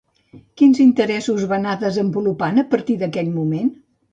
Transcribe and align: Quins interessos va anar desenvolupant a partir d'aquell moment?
Quins 0.61 0.79
interessos 0.85 1.45
va 1.51 1.57
anar 1.63 1.75
desenvolupant 1.83 2.59
a 2.63 2.67
partir 2.73 2.97
d'aquell 3.05 3.31
moment? 3.37 3.71